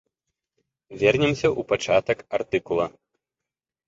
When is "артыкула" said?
2.39-2.85